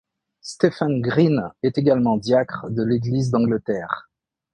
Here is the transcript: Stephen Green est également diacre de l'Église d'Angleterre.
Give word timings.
Stephen 0.41 0.99
Green 1.03 1.51
est 1.61 1.77
également 1.77 2.17
diacre 2.17 2.71
de 2.71 2.81
l'Église 2.83 3.29
d'Angleterre. 3.29 4.09